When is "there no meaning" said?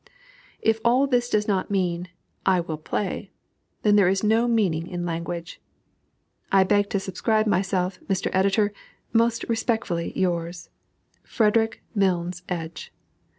4.21-4.87